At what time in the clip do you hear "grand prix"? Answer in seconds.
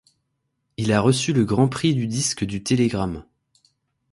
1.45-1.93